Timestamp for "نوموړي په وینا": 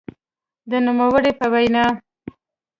0.85-1.85